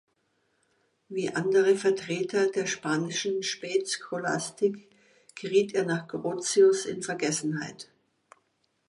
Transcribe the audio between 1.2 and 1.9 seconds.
andere